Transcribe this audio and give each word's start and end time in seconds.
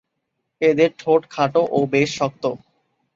এদের 0.61 0.89
ঠোঁট 0.99 1.21
খাটো 1.29 1.61
ও 1.71 1.79
বেশ 1.93 2.09
শক্ত। 2.19 2.43